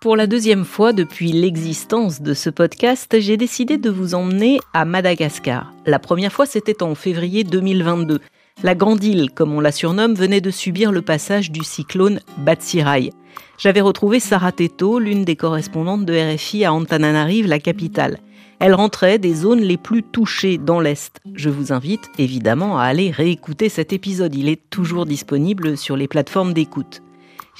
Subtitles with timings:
[0.00, 4.86] Pour la deuxième fois depuis l'existence de ce podcast, j'ai décidé de vous emmener à
[4.86, 5.74] Madagascar.
[5.84, 8.18] La première fois, c'était en février 2022.
[8.62, 13.10] La Grande Île, comme on la surnomme, venait de subir le passage du cyclone Batsirai.
[13.58, 18.20] J'avais retrouvé Sarah Teto, l'une des correspondantes de RFI à Antananarive, la capitale.
[18.60, 21.18] Elle rentrait des zones les plus touchées dans l'Est.
[21.34, 24.34] Je vous invite évidemment à aller réécouter cet épisode.
[24.34, 27.02] Il est toujours disponible sur les plateformes d'écoute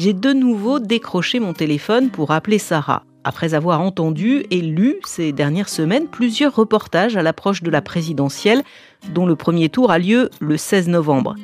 [0.00, 3.02] j'ai de nouveau décroché mon téléphone pour appeler Sarah.
[3.22, 8.62] Après avoir entendu et lu ces dernières semaines plusieurs reportages à l'approche de la présidentielle,
[9.10, 11.34] dont le premier tour a lieu le 16 novembre.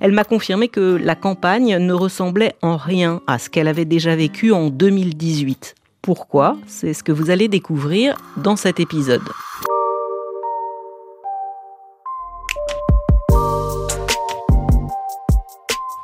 [0.00, 4.16] Elle m'a confirmé que la campagne ne ressemblait en rien à ce qu'elle avait déjà
[4.16, 5.74] vécu en 2018.
[6.06, 9.24] Pourquoi C'est ce que vous allez découvrir dans cet épisode.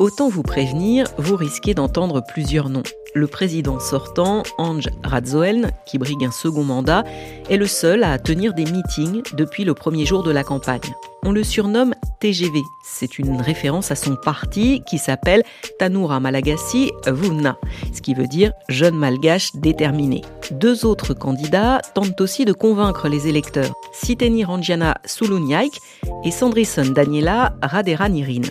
[0.02, 2.82] Autant vous prévenir, vous risquez d'entendre plusieurs noms.
[3.14, 7.04] Le président sortant, Ange Radzoeln, qui brigue un second mandat,
[7.48, 10.80] est le seul à tenir des meetings depuis le premier jour de la campagne.
[11.22, 12.62] On le surnomme TGV.
[12.84, 15.44] C'est une référence à son parti qui s'appelle
[15.78, 17.56] Tanoura Malagasy Vuna,
[17.94, 20.22] ce qui veut dire jeune malgache déterminé.
[20.50, 25.78] Deux autres candidats tentent aussi de convaincre les électeurs, Siteni Ranjana Sulunyaik
[26.24, 28.42] et Sandrison Daniela Raderanirin.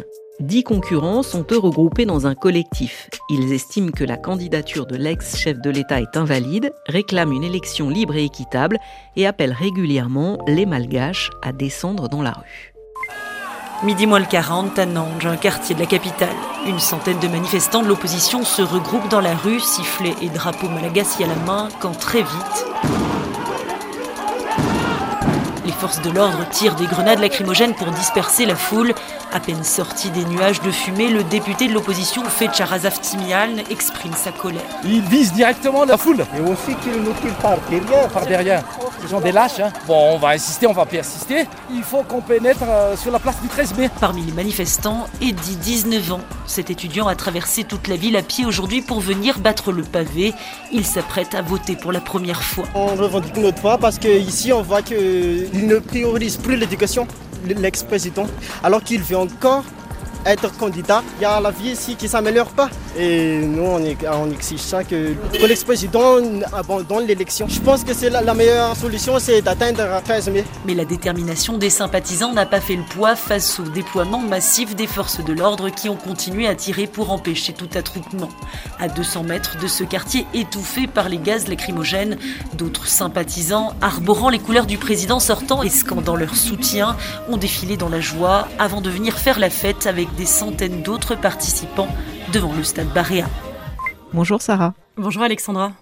[0.41, 3.11] Dix concurrents sont eux regroupés dans un collectif.
[3.29, 8.15] Ils estiment que la candidature de l'ex-chef de l'État est invalide, réclament une élection libre
[8.15, 8.79] et équitable
[9.15, 12.73] et appellent régulièrement les Malgaches à descendre dans la rue.
[13.83, 16.35] Midi moins le 40, à Nantes, un quartier de la capitale.
[16.67, 21.23] Une centaine de manifestants de l'opposition se regroupent dans la rue, sifflets et drapeaux malagasy
[21.23, 23.10] à la main, quand très vite...
[25.81, 28.93] Les forces de l'ordre tirent des grenades lacrymogènes pour disperser la foule.
[29.33, 34.31] À peine sorti des nuages de fumée, le député de l'opposition, Fecharazaf Timian, exprime sa
[34.31, 34.61] colère.
[34.83, 36.23] Il vise directement la foule.
[36.37, 38.07] Et aussi qu'il nous tire par derrière.
[38.09, 38.63] Par derrière.
[39.01, 39.59] Ce sont des lâches.
[39.59, 39.71] Hein.
[39.87, 41.47] Bon, on va insister, on va persister.
[41.71, 43.89] Il faut qu'on pénètre euh, sur la place du 13 mai.
[43.99, 46.21] Parmi les manifestants, Eddie, 19 ans.
[46.45, 50.33] Cet étudiant a traversé toute la ville à pied aujourd'hui pour venir battre le pavé.
[50.71, 52.65] Il s'apprête à voter pour la première fois.
[52.75, 57.07] On revendique notre foi parce qu'ici, on voit qu'il ne priorise plus l'éducation
[57.47, 58.27] l'ex-président,
[58.63, 59.63] alors qu'il veut encore
[60.25, 61.03] être candidat.
[61.19, 62.69] Il y a la vie ici qui ne s'améliore pas.
[62.97, 66.17] Et nous, on, exige ça, que, l'ex-président
[66.51, 67.47] abandonne l'élection.
[67.47, 70.43] Je pense que c'est la, meilleure solution, c'est d'atteindre 13 mai.
[70.65, 74.87] Mais la détermination des sympathisants n'a pas fait le poids face au déploiement massif des
[74.87, 78.29] forces de l'ordre qui ont continué à tirer pour empêcher tout attroupement.
[78.79, 82.17] À 200 mètres de ce quartier étouffé par les gaz lacrymogènes,
[82.53, 86.97] d'autres sympathisants, arborant les couleurs du président sortant et scandant leur soutien,
[87.29, 91.15] ont défilé dans la joie avant de venir faire la fête avec des centaines d'autres
[91.15, 91.87] participants
[92.33, 93.27] devant le stade Barréa.
[94.13, 94.73] Bonjour Sarah.
[94.97, 95.73] Bonjour Alexandra.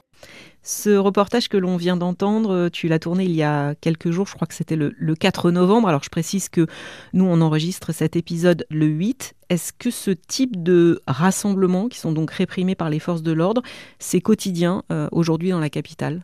[0.61, 4.35] Ce reportage que l'on vient d'entendre, tu l'as tourné il y a quelques jours, je
[4.35, 5.87] crois que c'était le, 4 novembre.
[5.87, 6.67] Alors je précise que
[7.13, 9.35] nous, on enregistre cet épisode le 8.
[9.49, 13.61] Est-ce que ce type de rassemblements, qui sont donc réprimés par les forces de l'ordre,
[13.99, 16.23] c'est quotidien euh, aujourd'hui dans la capitale?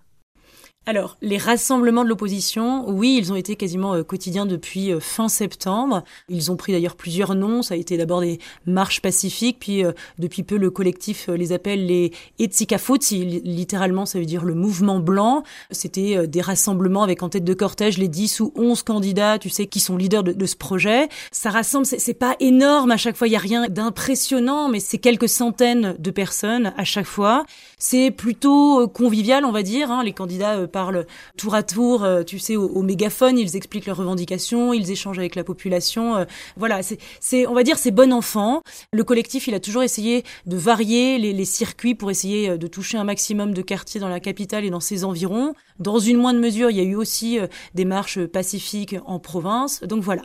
[0.87, 5.29] Alors, les rassemblements de l'opposition, oui, ils ont été quasiment euh, quotidiens depuis euh, fin
[5.29, 6.03] septembre.
[6.29, 7.63] Ils ont pris d'ailleurs plusieurs noms.
[7.63, 11.87] Ça a été d'abord des marches pacifiques, puis euh, depuis peu le collectif les appelle
[11.87, 13.25] les Etsikafutsi.
[13.43, 15.41] Littéralement, ça veut dire le mouvement blanc.
[15.71, 19.65] C'était des rassemblements avec en tête de cortège les 10 ou 11 candidats, tu sais,
[19.65, 21.09] qui sont leaders de, de ce projet.
[21.31, 24.99] Ça rassemble, c'est pas énorme à chaque fois, il y a rien d'impressionnant, mais c'est
[24.99, 27.43] quelques centaines de personnes à chaque fois.
[27.79, 29.89] C'est plutôt convivial, on va dire.
[29.89, 30.03] Hein.
[30.03, 31.05] Les candidats parlent
[31.37, 35.35] tour à tour, euh, tu sais, au, mégaphone, ils expliquent leurs revendications, ils échangent avec
[35.35, 36.17] la population.
[36.17, 36.25] Euh,
[36.57, 36.81] voilà,
[37.21, 38.61] c'est, on va dire, c'est bon enfant.
[38.91, 42.97] Le collectif, il a toujours essayé de varier les, circuits pour essayer euh, de toucher
[42.97, 45.53] un maximum de quartiers dans la capitale et dans ses environs.
[45.79, 47.39] Dans une moindre mesure, il y a eu aussi
[47.73, 49.81] des marches pacifiques en province.
[49.83, 50.23] Donc voilà.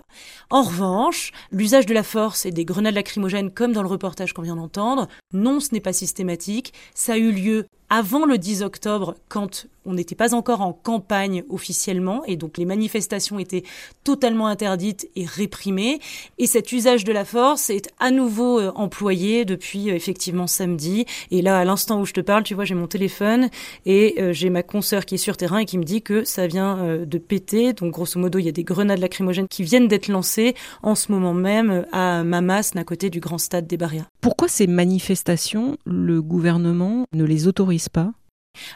[0.51, 4.43] En revanche, l'usage de la force et des grenades lacrymogènes, comme dans le reportage qu'on
[4.43, 6.73] vient d'entendre, non, ce n'est pas systématique.
[6.95, 11.43] Ça a eu lieu avant le 10 octobre, quand on n'était pas encore en campagne
[11.49, 13.65] officiellement, et donc les manifestations étaient
[14.05, 15.99] totalement interdites et réprimées,
[16.39, 21.05] et cet usage de la force est à nouveau euh, employé depuis euh, effectivement samedi.
[21.31, 23.51] Et là, à l'instant où je te parle, tu vois, j'ai mon téléphone
[23.85, 26.47] et euh, j'ai ma consoeur qui est sur terrain et qui me dit que ça
[26.47, 27.73] vient de péter.
[27.73, 31.11] Donc grosso modo, il y a des grenades lacrymogènes qui viennent d'être lancées en ce
[31.11, 34.07] moment même à Mamas, à côté du grand stade des Barrières.
[34.21, 38.13] Pourquoi ces manifestations, le gouvernement ne les autorise pas?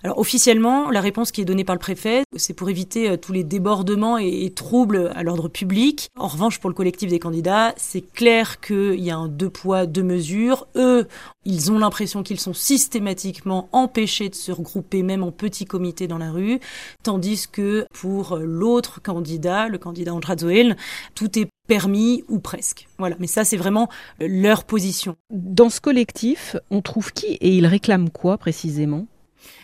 [0.03, 3.33] Alors officiellement, la réponse qui est donnée par le préfet, c'est pour éviter euh, tous
[3.33, 6.09] les débordements et, troubles à l'ordre public.
[6.19, 9.87] En revanche, pour le collectif des candidats, c'est clair qu'il y a un deux poids,
[9.87, 10.67] deux mesures.
[10.77, 11.09] Eux,
[11.45, 16.19] ils ont l'impression qu'ils sont systématiquement empêchés de se regrouper même en petits comités dans
[16.19, 16.61] la rue,
[17.03, 20.77] tandis que pour l'autre candidat, le candidat Andrazoel,
[21.15, 22.89] tout est permis ou presque.
[22.99, 23.89] Voilà, mais ça c'est vraiment
[24.21, 25.17] leur position.
[25.31, 29.07] Dans ce collectif, on trouve qui et ils réclament quoi précisément?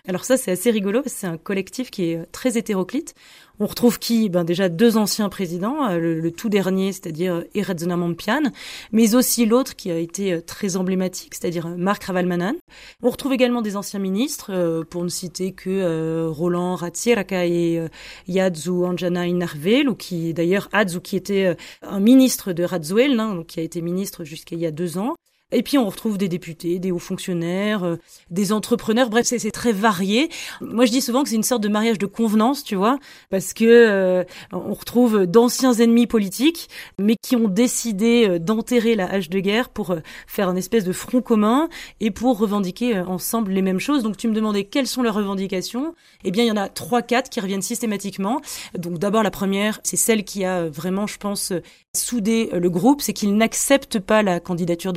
[0.06, 3.14] Alors ça, c'est assez rigolo c'est un collectif qui est euh, très hétéroclite.
[3.62, 4.30] On retrouve qui?
[4.30, 8.42] Ben déjà deux anciens présidents, euh, le, tout dernier, c'est-à-dire Eredzona Mampian,
[8.90, 12.56] mais aussi l'autre qui a été euh, très emblématique, c'est-à-dire Marc Ravalmanan.
[13.02, 17.86] On retrouve également des anciens ministres, pour ne citer que Roland Ratsiraka et
[18.28, 23.60] Yadzu Anjana Inarvel, ou qui d'ailleurs Adzu qui était un ministre de Radzuel, hein, qui
[23.60, 25.16] a été ministre jusqu'à il y a deux ans.
[25.52, 27.96] Et puis on retrouve des députés, des hauts fonctionnaires, euh,
[28.30, 29.10] des entrepreneurs.
[29.10, 30.28] Bref, c'est très varié.
[30.60, 32.98] Moi, je dis souvent que c'est une sorte de mariage de convenance, tu vois,
[33.30, 36.68] parce que euh, on retrouve d'anciens ennemis politiques,
[36.98, 39.94] mais qui ont décidé euh, d'enterrer la hache de guerre pour
[40.26, 41.68] faire un espèce de front commun
[42.00, 44.02] et pour revendiquer ensemble les mêmes choses.
[44.02, 45.94] Donc, tu me demandais quelles sont leurs revendications.
[46.24, 48.40] Eh bien, il y en a trois, quatre qui reviennent systématiquement.
[48.76, 51.52] Donc, d'abord, la première, c'est celle qui a vraiment, je pense,
[51.94, 54.92] soudé le groupe, c'est qu'ils n'acceptent pas la candidature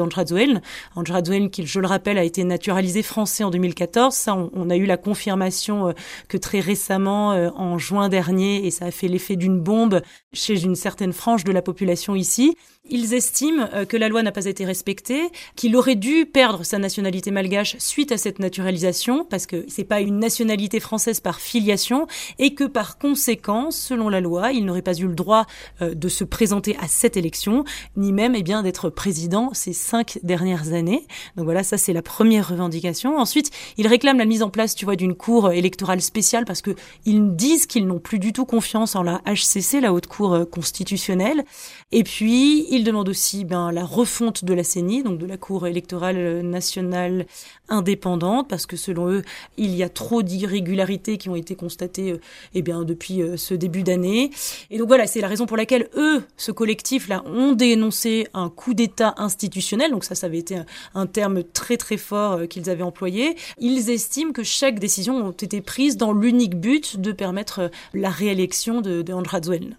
[0.47, 4.13] d'Andra Andra qui, je le rappelle, a été naturalisé français en 2014.
[4.13, 5.91] Ça, on, a eu la confirmation euh,
[6.27, 10.01] que très récemment, euh, en juin dernier, et ça a fait l'effet d'une bombe
[10.33, 12.55] chez une certaine frange de la population ici.
[12.89, 15.21] Ils estiment euh, que la loi n'a pas été respectée,
[15.55, 20.01] qu'il aurait dû perdre sa nationalité malgache suite à cette naturalisation, parce que c'est pas
[20.01, 22.07] une nationalité française par filiation,
[22.39, 25.45] et que par conséquent, selon la loi, il n'aurait pas eu le droit
[25.81, 27.63] de se présenter à cette élection,
[27.95, 31.05] ni même eh bien d'être président ces cinq dernières dernières années.
[31.35, 33.17] Donc voilà, ça c'est la première revendication.
[33.17, 36.71] Ensuite, ils réclament la mise en place, tu vois, d'une cour électorale spéciale parce que
[37.05, 40.45] ils disent qu'ils n'ont plus du tout confiance en la HCC, la haute cour euh,
[40.45, 41.43] constitutionnelle.
[41.91, 45.67] Et puis, ils demandent aussi ben, la refonte de la CENI, donc de la cour
[45.67, 47.27] électorale nationale
[47.69, 49.21] indépendante, parce que selon eux,
[49.57, 52.19] il y a trop d'irrégularités qui ont été constatées euh,
[52.55, 54.31] eh bien, depuis euh, ce début d'année.
[54.71, 58.73] Et donc voilà, c'est la raison pour laquelle eux, ce collectif-là, ont dénoncé un coup
[58.73, 59.91] d'État institutionnel.
[59.91, 60.57] Donc ça, ça avait été
[60.95, 63.35] un, terme très très fort euh, qu'ils avaient employé.
[63.59, 68.79] Ils estiment que chaque décision a été prise dans l'unique but de permettre la réélection
[68.79, 69.75] de, de Andrzej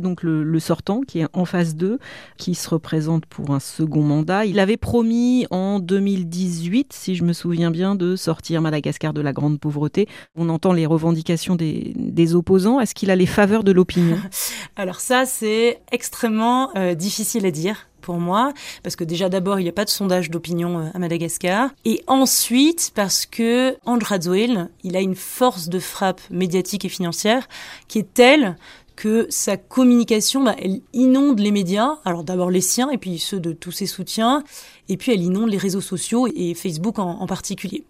[0.00, 1.98] donc le, sortant, qui est en phase 2,
[2.36, 4.46] qui se représente pour un second mandat.
[4.46, 9.32] Il avait promis en 2018, si je me souviens bien, de sortir Madagascar de la
[9.32, 10.06] grande pauvreté.
[10.36, 12.80] On entend les revendications des, opposants.
[12.80, 14.18] Est-ce qu'il a les faveurs de l'opinion?
[14.76, 18.52] Alors ça, c'est extrêmement euh, difficile à dire pour moi,
[18.82, 22.02] parce que déjà d'abord il n'y a pas de sondage d'opinion euh, à Madagascar, et
[22.06, 27.48] ensuite parce que Andrzej il a une force de frappe médiatique et financière
[27.88, 28.56] qui est telle
[28.96, 33.40] que sa communication, bah, elle inonde les médias, alors d'abord les siens et puis ceux
[33.40, 34.44] de tous ses soutiens,
[34.92, 37.84] et puis elle inonde les réseaux sociaux et Facebook en, particulier.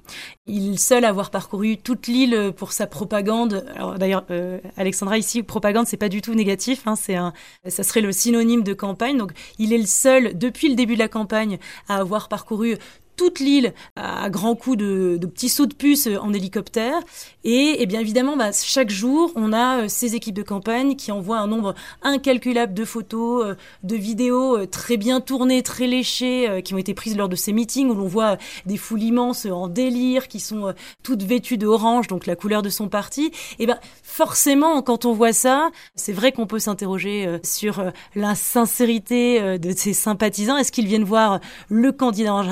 [0.47, 3.65] Il seul avoir parcouru toute l'île pour sa propagande.
[3.75, 7.33] Alors d'ailleurs, euh, Alexandra ici, propagande, c'est pas du tout négatif, hein, c'est un,
[7.67, 9.19] ça serait le synonyme de campagne.
[9.19, 11.59] Donc il est le seul depuis le début de la campagne
[11.89, 12.77] à avoir parcouru
[13.23, 16.99] toute l'île à grands coups de, petits sauts de puce en hélicoptère.
[17.45, 21.13] Et, eh bien évidemment, bah, chaque jour, on a euh, ces équipes de campagne qui
[21.13, 23.55] envoient un nombre incalculable de photos, euh,
[23.85, 27.53] de vidéos euh, très bien tournées, très léchées, qui ont été prises lors de ces
[27.53, 30.75] meetings où l'on voit des foules immenses en délire, qui sont
[31.05, 33.27] toutes vêtues de orange, donc la couleur de son parti.
[33.27, 38.35] Et eh ben forcément, quand on voit ça, c'est vrai qu'on peut s'interroger sur la
[38.35, 40.57] sincérité de ces sympathisants.
[40.57, 42.49] Est-ce qu'ils viennent voir le candidat Ange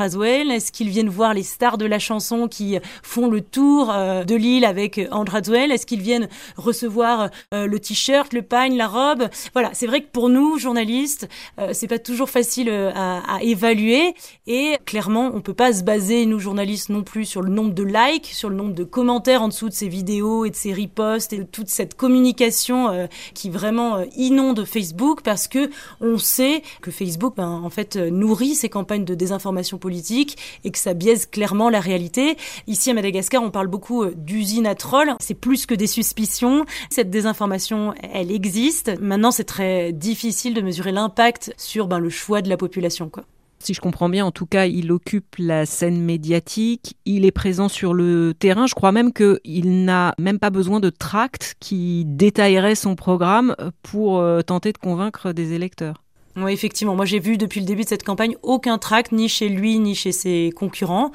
[0.61, 4.35] est-ce qu'ils viennent voir les stars de la chanson qui font le tour euh, de
[4.35, 9.31] l'île avec Andra Duel Est-ce qu'ils viennent recevoir euh, le t-shirt, le pagne, la robe?
[9.55, 14.15] Voilà, c'est vrai que pour nous, journalistes, euh, c'est pas toujours facile à, évaluer.
[14.47, 17.83] Et clairement, on peut pas se baser, nous journalistes non plus, sur le nombre de
[17.83, 21.33] likes, sur le nombre de commentaires en dessous de ces vidéos et de ces reposts
[21.33, 25.71] et toute cette communication qui vraiment inonde Facebook parce que
[26.03, 30.79] on sait que Facebook, ben, en fait, nourrit ces campagnes de désinformation politique et que
[30.79, 32.37] ça biaise clairement la réalité.
[32.67, 35.15] Ici à Madagascar, on parle beaucoup euh, d'usines à trolls.
[35.21, 36.65] C'est plus que des suspicions.
[36.91, 38.93] Cette désinformation, elle existe.
[39.01, 43.11] Maintenant, c'est très difficile de mesurer l'impact sur ben, le choix de la population.
[43.63, 47.69] Si je comprends bien, en tout cas, il occupe la scène médiatique, il est présent
[47.69, 48.67] sur le terrain.
[48.67, 54.19] Je crois même qu'il n'a même pas besoin de tracts qui détailleraient son programme pour
[54.19, 56.03] euh, tenter de convaincre des électeurs.
[56.37, 56.95] Oui, effectivement.
[56.95, 59.95] Moi, j'ai vu depuis le début de cette campagne aucun tract, ni chez lui, ni
[59.95, 61.11] chez ses concurrents.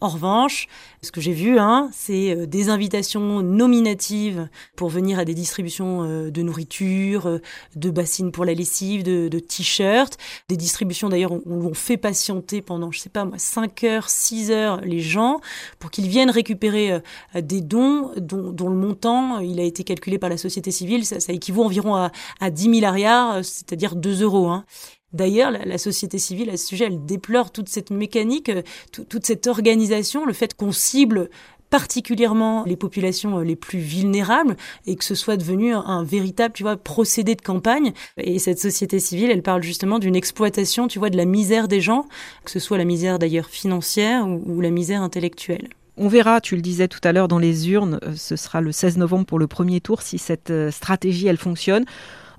[0.00, 0.68] En revanche,
[1.02, 6.04] ce que j'ai vu, hein, c'est euh, des invitations nominatives pour venir à des distributions
[6.04, 7.38] euh, de nourriture, euh,
[7.74, 10.16] de bassines pour la lessive, de, t-shirts,
[10.48, 14.52] des distributions d'ailleurs où on fait patienter pendant, je sais pas moi, 5 heures, 6
[14.52, 15.40] heures les gens
[15.80, 17.00] pour qu'ils viennent récupérer
[17.34, 21.64] des dons dont, le montant, il a été calculé par la société civile, ça, équivaut
[21.64, 24.48] environ à, à 10 000 arias, c'est-à-dire 2 euros.
[24.48, 24.64] Hein.
[25.12, 28.62] D'ailleurs, la, société civile à ce sujet, elle déplore toute cette mécanique, euh,
[28.92, 31.30] toute cette organisation, le fait qu'on cible
[31.70, 36.62] particulièrement les populations euh, les plus vulnérables et que ce soit devenu un, véritable, tu
[36.62, 37.92] vois, procédé de campagne.
[38.18, 41.80] Et cette société civile, elle parle justement d'une exploitation, tu vois, de la misère des
[41.80, 42.04] gens,
[42.44, 45.68] que ce soit la misère d'ailleurs financière ou la misère intellectuelle.
[45.96, 48.72] On verra, tu le disais tout à l'heure, dans les urnes, euh, ce sera le
[48.72, 51.84] 16 novembre pour le premier tour, si cette stratégie, elle fonctionne.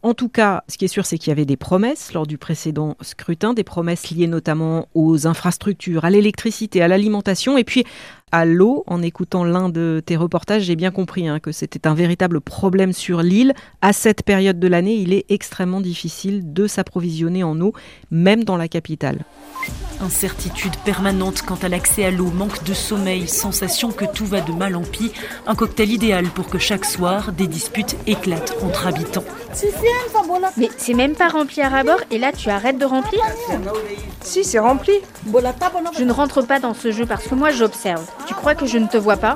[0.01, 2.38] En tout cas, ce qui est sûr, c'est qu'il y avait des promesses lors du
[2.38, 7.84] précédent scrutin, des promesses liées notamment aux infrastructures, à l'électricité, à l'alimentation, et puis
[8.32, 8.84] à l'eau.
[8.88, 12.94] En écoutant l'un de tes reportages, j'ai bien compris hein, que c'était un véritable problème
[12.94, 13.53] sur l'île.
[13.82, 17.74] À cette période de l'année, il est extrêmement difficile de s'approvisionner en eau,
[18.12, 19.25] même dans la capitale.
[20.01, 24.53] Incertitude permanente quant à l'accès à l'eau, manque de sommeil, sensation que tout va de
[24.53, 25.12] mal en pis,
[25.46, 29.25] un cocktail idéal pour que chaque soir, des disputes éclatent entre habitants.
[30.58, 33.22] Mais c'est même pas rempli à rabord et là tu arrêtes de remplir?
[34.22, 34.94] Si, c'est rempli.
[35.98, 38.06] Je ne rentre pas dans ce jeu parce que moi j'observe.
[38.27, 39.36] Tu crois que je ne te vois pas?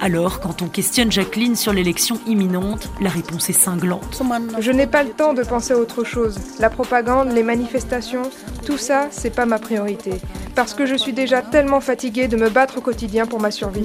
[0.00, 4.22] Alors, quand on questionne Jacqueline sur l'élection imminente, la réponse est cinglante.
[4.60, 6.38] Je n'ai pas le temps de penser à autre chose.
[6.60, 7.97] La propagande, les manifestations,
[8.64, 10.12] tout ça, c'est pas ma priorité.
[10.54, 13.84] Parce que je suis déjà tellement fatiguée de me battre au quotidien pour ma survie.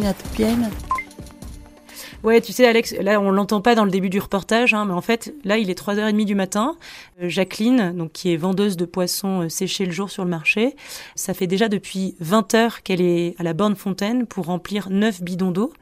[2.24, 4.94] Ouais, tu sais, Alex, là, on l'entend pas dans le début du reportage, hein, mais
[4.94, 6.78] en fait, là, il est 3h30 du matin.
[7.22, 10.78] Euh, Jacqueline, donc, qui est vendeuse de poissons euh, séchés le jour sur le marché,
[11.16, 15.22] ça fait déjà depuis 20 heures qu'elle est à la borne fontaine pour remplir 9
[15.22, 15.74] bidons d'eau.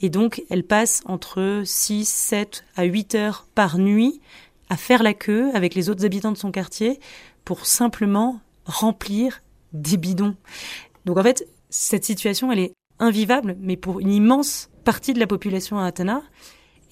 [0.00, 4.22] Et donc, elle passe entre 6, 7 à 8 heures par nuit
[4.70, 7.00] à faire la queue avec les autres habitants de son quartier
[7.44, 9.42] pour simplement remplir
[9.72, 10.36] des bidons.
[11.04, 15.26] Donc, en fait, cette situation, elle est invivable, mais pour une immense partie de la
[15.26, 16.22] population à Athena.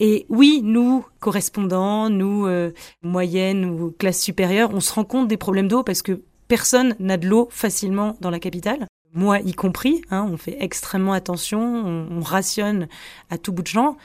[0.00, 5.36] Et oui, nous, correspondants, nous, euh, moyennes ou classe supérieure, on se rend compte des
[5.36, 8.86] problèmes d'eau parce que personne n'a de l'eau facilement dans la capitale.
[9.12, 12.88] Moi y compris, hein, on fait extrêmement attention, on, on rationne
[13.30, 13.96] à tout bout de champ.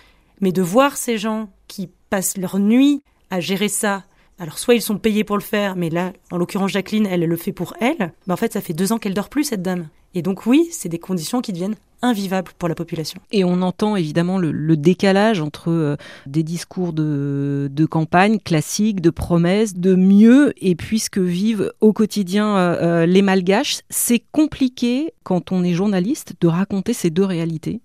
[0.42, 4.04] Mais de voir ces gens qui passent leur nuit à gérer ça,
[4.40, 7.38] alors soit ils sont payés pour le faire, mais là, en l'occurrence Jacqueline, elle le
[7.38, 8.14] fait pour elle.
[8.28, 9.88] Mais en fait, ça fait deux ans qu'elle dort plus cette dame.
[10.16, 13.20] Et donc oui, c'est des conditions qui deviennent invivables pour la population.
[13.32, 15.96] Et on entend évidemment le, décalage entre euh,
[16.28, 21.94] des discours de, campagne classiques, de promesses, de mieux, et puis ce que vivent au
[21.94, 23.82] quotidien euh, euh, les Malgaches.
[23.90, 27.80] C'est compliqué quand on est journaliste de raconter ces deux réalités.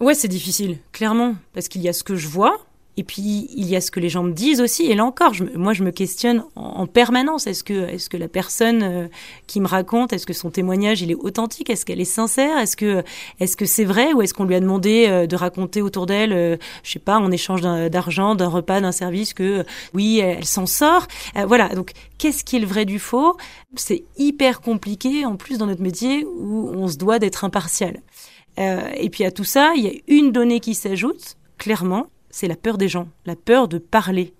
[0.00, 2.56] Ouais, c'est difficile, clairement, parce qu'il y a ce que je vois,
[2.98, 4.84] et puis il y a ce que les gens me disent aussi.
[4.84, 7.46] Et là encore, je, moi je me questionne en, permanence.
[7.46, 9.08] Est-ce que, est-ce que la personne euh,
[9.46, 11.70] qui me raconte, est-ce que son témoignage il est authentique?
[11.70, 12.58] Est-ce qu'elle est sincère?
[12.58, 13.02] Est-ce que,
[13.40, 14.12] est-ce que c'est vrai?
[14.12, 17.18] Ou est-ce qu'on lui a demandé euh, de raconter autour d'elle, euh, je sais pas,
[17.18, 21.06] en échange d'argent, d'un repas, d'un service, que oui, elle, s'en sort?
[21.46, 21.68] voilà.
[21.70, 23.36] Donc qu'est-ce qui est le vrai du faux?
[23.74, 28.02] C'est hyper compliqué en plus dans notre métier où on se doit d'être impartial.
[28.58, 32.56] et puis à tout ça, il y a une donnée qui s'ajoute clairement c'est la
[32.56, 34.32] peur des gens, la peur de parler,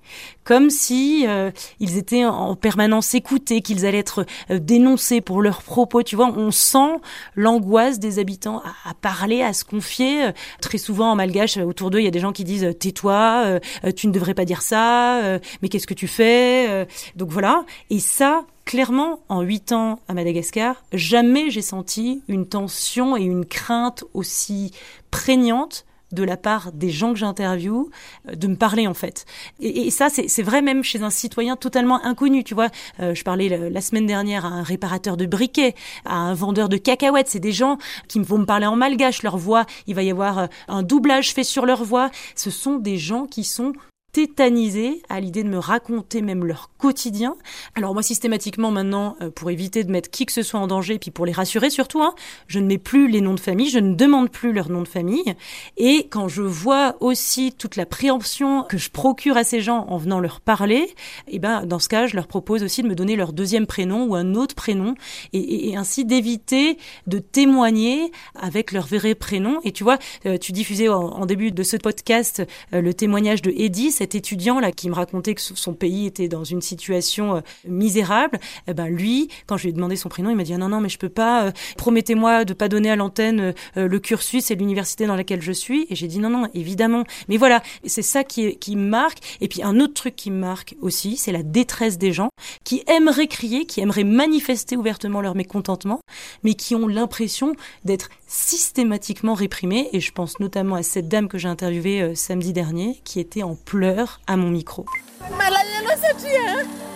[0.45, 5.63] comme si euh, ils étaient en permanence écoutés, qu'ils allaient être euh, dénoncés pour leurs
[5.63, 6.03] propos.
[6.03, 6.97] Tu vois, on sent
[7.37, 10.31] l'angoisse des habitants à, parler, à se confier.
[10.63, 13.93] Très souvent en malgache, autour d'eux, il y a des gens qui disent tais-toi, euh,
[13.95, 17.67] tu ne devrais pas dire ça, mais qu'est-ce que tu fais Donc voilà.
[17.91, 23.45] Et ça, clairement, en huit ans à Madagascar, jamais j'ai senti une tension et une
[23.45, 24.73] crainte aussi
[25.11, 27.91] prégnante de la part des gens que j'interviewe
[28.29, 29.25] euh, de me parler en fait.
[29.61, 32.45] Et, ça, c'est vrai même chez un citoyen totalement inconnu.
[32.45, 32.69] Tu vois,
[33.01, 36.77] euh, je parlais la, semaine dernière à un réparateur de briquets, à un vendeur de
[36.77, 37.29] cacahuètes.
[37.29, 37.79] C'est des gens
[38.09, 39.23] qui vont me parler en malgache.
[39.23, 42.11] Leur voix, il va y avoir euh, un doublage fait sur leur voix.
[42.37, 43.73] Ce sont des gens qui sont
[44.13, 47.35] tétanisés à l'idée de me raconter même leur quotidien.
[47.75, 50.99] Alors moi systématiquement maintenant, euh, pour éviter de mettre qui que ce soit en danger,
[50.99, 52.15] puis pour les rassurer surtout, hein,
[52.47, 54.89] je ne mets plus les noms de famille, je ne demande plus leur nom de
[54.89, 55.35] famille.
[55.79, 59.97] Et quand je vois aussi toute la préemption que je procure à ces gens en
[59.97, 60.95] venant leur parler,
[61.29, 64.05] eh ben dans ce cas, je leur propose aussi de me donner leur deuxième prénom
[64.05, 64.95] ou un autre prénom,
[65.33, 66.77] et, ainsi d'éviter
[67.07, 69.61] de témoigner avec leur vrai prénom.
[69.65, 72.43] Et tu vois, euh, tu diffusais en, début de ce podcast
[72.75, 76.27] euh, le témoignage de Eddie, cet étudiant là qui me racontait que son pays était
[76.27, 80.29] dans une situation euh, misérable, eh ben lui, quand je lui ai demandé son prénom,
[80.31, 81.45] il m'a dit ah non non mais je peux pas.
[81.45, 85.87] Euh, promettez-moi de pas donner à l'antenne le cursus et l'université dans laquelle je suis.
[85.89, 87.05] Et j'ai dit non non évidemment.
[87.29, 89.19] Mais voilà, c'est ça qui qui me marque.
[89.41, 92.31] Et puis un autre truc qui me marque aussi, c'est la détresse des gens
[92.65, 96.01] qui aimeraient crier, qui aimeraient manifester ouvertement leur mécontentement,
[96.43, 97.55] mais qui ont l'impression
[97.85, 99.91] d'être systématiquement réprimés.
[99.93, 103.43] Et je pense notamment à cette dame que j'ai interviewée euh, samedi dernier, qui était
[103.43, 104.87] en pleurs à mon micro.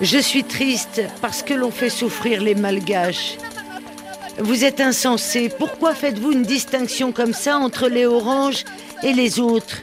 [0.01, 3.37] Je suis triste parce que l'on fait souffrir les malgaches.
[4.39, 5.49] Vous êtes insensé.
[5.49, 8.65] Pourquoi faites-vous une distinction comme ça entre les oranges
[9.03, 9.83] et les autres?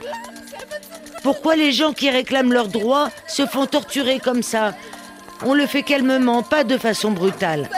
[1.24, 4.76] Pourquoi les gens qui réclament leurs droits se font torturer comme ça?
[5.46, 7.70] On le fait calmement, pas de façon brutale.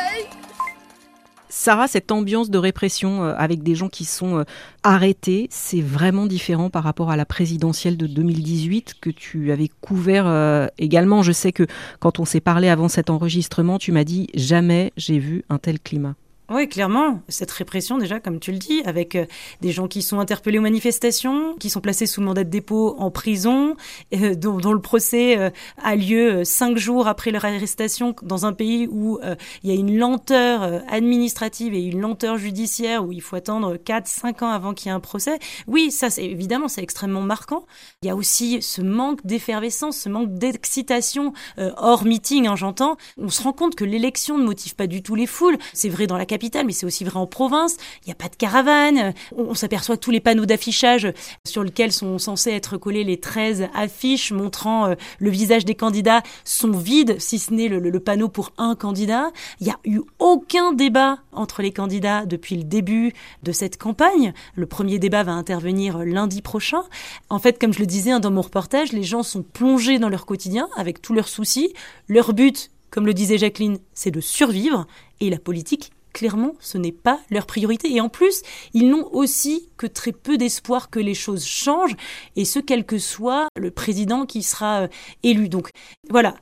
[1.57, 4.43] Sarah, cette ambiance de répression euh, avec des gens qui sont euh,
[4.83, 10.27] arrêtés, c'est vraiment différent par rapport à la présidentielle de 2018 que tu avais couvert
[10.27, 11.23] euh, également.
[11.23, 11.65] Je sais que
[12.01, 15.79] quand on s'est parlé avant cet enregistrement, tu m'as dit jamais j'ai vu un tel
[15.79, 16.15] climat.
[16.47, 17.21] Oui, clairement.
[17.27, 19.25] Cette répression, déjà, comme tu le dis, avec euh,
[19.61, 23.09] des gens qui sont interpellés aux manifestations, qui sont placés sous mandat de dépôt en
[23.09, 23.75] prison,
[24.13, 25.49] euh, dont, le procès euh,
[25.81, 29.19] a lieu cinq jours après leur arrestation dans un pays où
[29.63, 34.07] il y a une lenteur administrative et une lenteur judiciaire où il faut attendre quatre,
[34.07, 35.39] cinq ans avant qu'il y ait un procès.
[35.67, 37.65] Oui, ça, c'est évidemment, c'est extrêmement marquant.
[38.01, 42.97] Il y a aussi ce manque d'effervescence, ce manque d'excitation hors meeting, hein, j'entends.
[43.17, 45.57] On se rend compte que l'élection ne motive pas du tout les foules.
[45.73, 46.25] C'est vrai dans la
[46.65, 47.77] mais c'est aussi vrai en province.
[48.03, 49.13] Il n'y a pas de caravane.
[49.35, 51.11] On, s'aperçoit que tous les panneaux d'affichage
[51.45, 56.21] sur lesquels sont censés être collés les 13 affiches montrant euh, le visage des candidats
[56.43, 59.31] sont vides, si ce n'est le, panneau pour un candidat.
[59.59, 63.13] Il n'y a eu aucun débat entre les candidats depuis le début
[63.43, 64.33] de cette campagne.
[64.55, 66.83] Le premier débat va intervenir lundi prochain.
[67.29, 70.09] En fait, comme je le disais hein, dans mon reportage, les gens sont plongés dans
[70.09, 71.73] leur quotidien avec tous leurs soucis.
[72.07, 74.85] Leur but, comme le disait Jacqueline, c'est de survivre
[75.19, 77.93] et la politique clairement, ce n'est pas leur priorité.
[77.93, 78.41] Et en plus,
[78.73, 81.95] ils n'ont aussi que très peu d'espoir que les choses changent,
[82.37, 84.87] et ce, quel que soit le président qui sera euh,
[85.23, 85.49] élu.
[85.49, 85.69] Donc
[86.09, 86.35] voilà,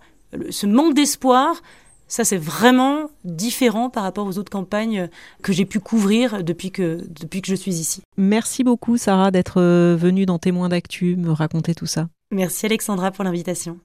[0.51, 1.61] ce manque d'espoir,
[2.07, 5.09] ça, c'est vraiment différent par rapport aux autres campagnes
[5.41, 8.03] que j'ai pu couvrir depuis que, depuis que je suis ici.
[8.15, 12.09] Merci beaucoup, Sarah, d'être euh, venue dans Témoins d'actu, me raconter tout ça.
[12.29, 13.79] Merci, Alexandra, pour l'invitation.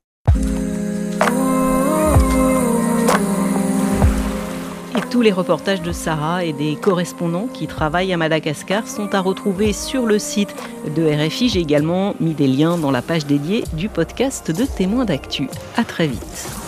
[5.10, 9.72] Tous les reportages de Sarah et des correspondants qui travaillent à Madagascar sont à retrouver
[9.72, 10.54] sur le site
[10.94, 11.48] de RFI.
[11.48, 15.48] J'ai également mis des liens dans la page dédiée du podcast de Témoins d'actu.
[15.78, 16.67] À très vite.